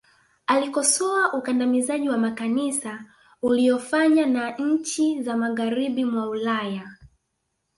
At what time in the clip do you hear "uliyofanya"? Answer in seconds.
3.41-4.25